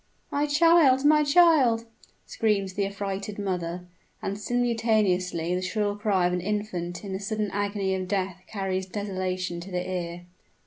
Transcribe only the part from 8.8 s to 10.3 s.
desolation to the ear!